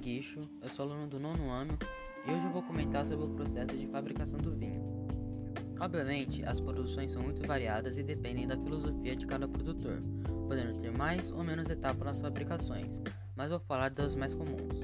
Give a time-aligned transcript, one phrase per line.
[0.00, 1.78] Guicho, eu sou aluno do nono ano
[2.26, 4.82] e hoje eu vou comentar sobre o processo de fabricação do vinho.
[5.78, 10.02] Obviamente, as produções são muito variadas e dependem da filosofia de cada produtor,
[10.48, 13.02] podendo ter mais ou menos etapas nas fabricações,
[13.36, 14.80] mas vou falar das mais comuns.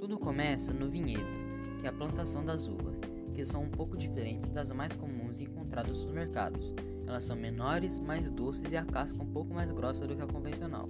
[0.00, 2.98] Tudo começa no vinhedo, que é a plantação das uvas,
[3.32, 6.74] que são um pouco diferentes das mais comuns encontradas nos mercados.
[7.06, 10.26] Elas são menores, mais doces e a casca um pouco mais grossa do que a
[10.26, 10.88] convencional.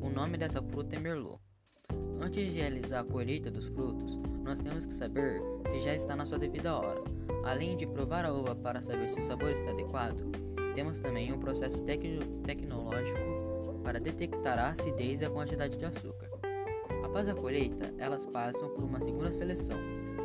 [0.00, 1.40] O nome dessa fruta é merlot.
[2.26, 5.40] Antes de realizar a colheita dos frutos, nós temos que saber
[5.70, 7.00] se já está na sua devida hora.
[7.44, 10.28] Além de provar a uva para saber se o sabor está adequado,
[10.74, 11.80] temos também um processo
[12.44, 16.28] tecnológico para detectar a acidez e a quantidade de açúcar.
[17.04, 19.78] Após a colheita, elas passam por uma segunda seleção,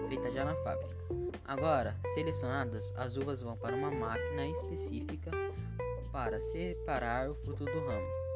[0.09, 0.95] feita já na fábrica.
[1.45, 5.29] Agora, selecionadas, as uvas vão para uma máquina específica
[6.11, 8.30] para separar o fruto do ramo.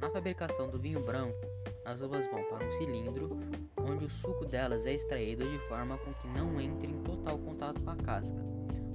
[0.00, 1.38] Na fabricação do vinho branco,
[1.84, 3.38] as uvas vão para um cilindro,
[3.78, 7.82] onde o suco delas é extraído de forma com que não entre em total contato
[7.82, 8.44] com a casca,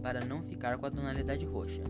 [0.01, 1.83] para não ficar com a tonalidade roxa.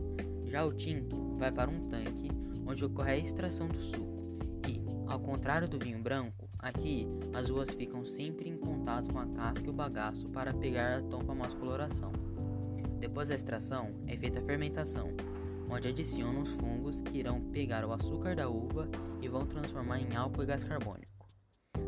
[0.45, 2.29] Já o tinto vai para um tanque,
[2.67, 4.21] onde ocorre a extração do suco.
[4.67, 9.27] E, ao contrário do vinho branco, aqui as uvas ficam sempre em contato com a
[9.27, 12.11] casca e o bagaço para pegar a tão famosa coloração.
[12.99, 15.11] Depois da extração, é feita a fermentação,
[15.71, 18.89] onde adicionam os fungos que irão pegar o açúcar da uva
[19.21, 21.25] e vão transformar em álcool e gás carbônico.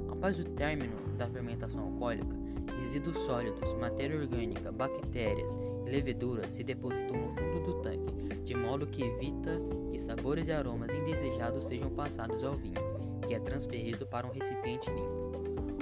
[0.09, 2.33] Após o término da fermentação alcoólica,
[2.81, 5.51] resíduos sólidos, matéria orgânica, bactérias
[5.85, 9.59] e leveduras se depositam no fundo do tanque, de modo que evita
[9.91, 12.81] que sabores e aromas indesejados sejam passados ao vinho,
[13.27, 15.33] que é transferido para um recipiente limpo.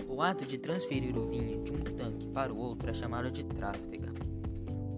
[0.07, 3.43] O ato de transferir o vinho de um tanque para o outro é chamado de
[3.43, 4.11] trásfega.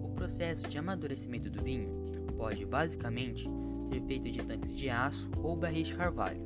[0.02, 3.48] O processo de amadurecimento do vinho pode basicamente
[3.88, 6.40] ser feito de tanques de aço ou barris de carvalho.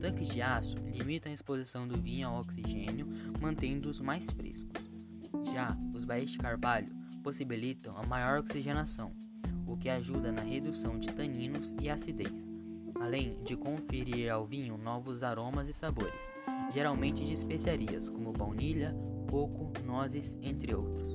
[0.00, 3.06] Tanques de aço limitam a exposição do vinho ao oxigênio,
[3.40, 4.82] mantendo-os mais frescos.
[5.52, 6.92] Já os barris de carvalho
[7.22, 9.12] possibilitam a maior oxigenação,
[9.66, 12.46] o que ajuda na redução de taninos e acidez,
[12.98, 16.20] além de conferir ao vinho novos aromas e sabores,
[16.72, 18.94] geralmente de especiarias como baunilha,
[19.30, 21.14] coco, nozes, entre outros.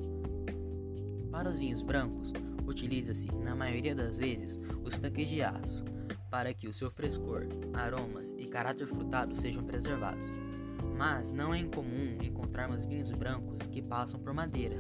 [1.32, 2.32] Para os vinhos brancos,
[2.66, 5.84] utiliza-se, na maioria das vezes, os tanques de aço,
[6.30, 10.32] para que o seu frescor, aromas e caráter frutado sejam preservados.
[10.98, 14.78] Mas não é incomum encontrarmos vinhos brancos que passam por madeira.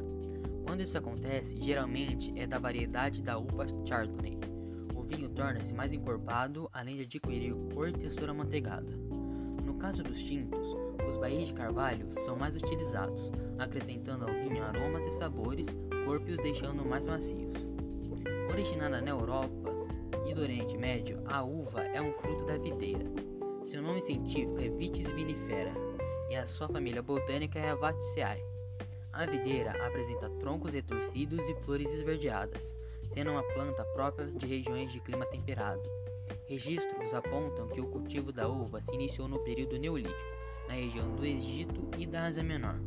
[0.65, 4.37] Quando isso acontece, geralmente é da variedade da uva Chardonnay.
[4.95, 8.91] O vinho torna-se mais encorpado, além de adquirir cor e textura manteigada.
[9.63, 10.75] No caso dos tintos,
[11.07, 15.67] os barris de carvalho são mais utilizados, acrescentando ao vinho aromas e sabores,
[16.05, 17.74] corpo e os deixando mais macios.
[18.55, 19.69] Originada na Europa
[20.25, 23.03] e do Oriente Médio, a uva é um fruto da videira.
[23.65, 25.73] Seu nome científico é Vitis vinifera
[26.29, 28.41] e a sua família botânica é a Vaticeae.
[29.11, 32.73] A videira apresenta troncos retorcidos e flores esverdeadas,
[33.11, 35.83] sendo uma planta própria de regiões de clima temperado.
[36.47, 40.15] Registros apontam que o cultivo da uva se iniciou no período neolítico,
[40.69, 42.79] na região do Egito e da Ásia Menor.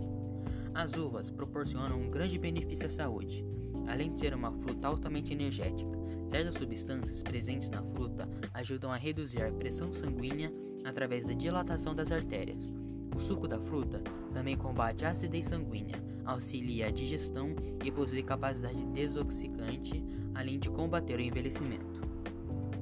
[0.75, 3.45] As uvas proporcionam um grande benefício à saúde,
[3.89, 5.91] Além de ser uma fruta altamente energética,
[6.29, 10.53] certas substâncias presentes na fruta ajudam a reduzir a pressão sanguínea
[10.85, 12.73] através da dilatação das artérias.
[13.15, 18.85] O suco da fruta também combate a acidez sanguínea, auxilia a digestão e possui capacidade
[18.87, 21.99] desoxicante, além de combater o envelhecimento.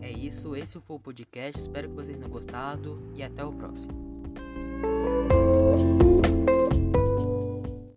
[0.01, 4.07] É isso, esse foi o podcast, espero que vocês tenham gostado e até o próximo.